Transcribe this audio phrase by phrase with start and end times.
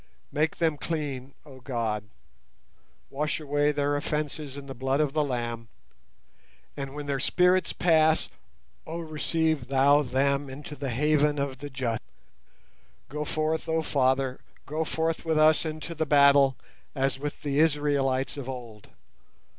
[0.31, 2.05] Make them clean, oh God;
[3.11, 5.67] wash away their offences in the blood of the Lamb;
[6.75, 8.27] and when their spirits pass,
[8.87, 12.01] oh receive Thou them into the haven of the just.
[13.09, 16.55] Go forth, oh Father, go forth with us into the battle,
[16.95, 18.87] as with the Israelites of old.